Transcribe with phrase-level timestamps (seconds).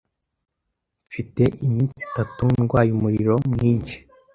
[1.07, 3.97] Mfite iminsi itatu ndwaye umuriro mwinshi.